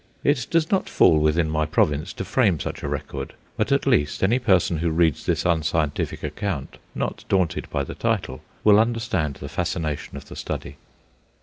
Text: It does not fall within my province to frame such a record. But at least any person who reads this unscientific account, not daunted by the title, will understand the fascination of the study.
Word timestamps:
It 0.23 0.47
does 0.49 0.71
not 0.71 0.89
fall 0.89 1.19
within 1.19 1.47
my 1.47 1.67
province 1.67 2.11
to 2.13 2.25
frame 2.25 2.59
such 2.59 2.81
a 2.81 2.87
record. 2.87 3.35
But 3.55 3.71
at 3.71 3.85
least 3.85 4.23
any 4.23 4.39
person 4.39 4.77
who 4.79 4.89
reads 4.89 5.27
this 5.27 5.45
unscientific 5.45 6.23
account, 6.23 6.79
not 6.95 7.23
daunted 7.29 7.69
by 7.69 7.83
the 7.83 7.93
title, 7.93 8.41
will 8.63 8.79
understand 8.79 9.35
the 9.35 9.47
fascination 9.47 10.17
of 10.17 10.27
the 10.27 10.35
study. 10.35 10.77